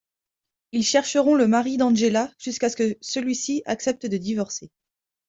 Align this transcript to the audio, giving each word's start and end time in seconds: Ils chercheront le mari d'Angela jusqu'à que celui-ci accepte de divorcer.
Ils 0.71 0.83
chercheront 0.83 1.35
le 1.35 1.47
mari 1.47 1.77
d'Angela 1.77 2.31
jusqu'à 2.39 2.71
que 2.71 2.97
celui-ci 3.01 3.61
accepte 3.67 4.07
de 4.07 4.17
divorcer. 4.17 4.71